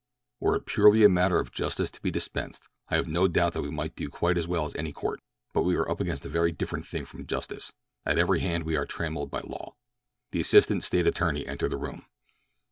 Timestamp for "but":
3.53-3.59, 5.53-5.61